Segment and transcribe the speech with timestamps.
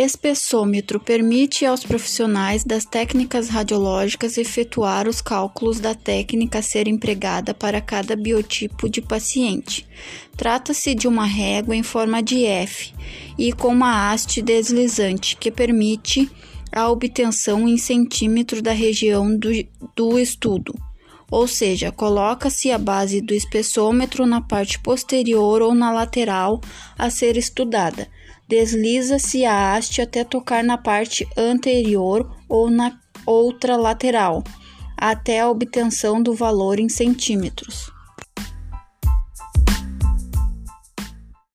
[0.00, 7.52] Espessômetro permite aos profissionais das técnicas radiológicas efetuar os cálculos da técnica a ser empregada
[7.52, 9.84] para cada biotipo de paciente.
[10.36, 12.92] Trata-se de uma régua em forma de F
[13.36, 16.30] e com uma haste deslizante que permite
[16.70, 19.50] a obtenção em centímetro da região do,
[19.96, 20.76] do estudo.
[21.30, 26.60] Ou seja, coloca-se a base do espessômetro na parte posterior ou na lateral
[26.96, 28.08] a ser estudada
[28.48, 34.42] Desliza-se a haste até tocar na parte anterior ou na outra lateral,
[34.96, 37.92] até a obtenção do valor em centímetros.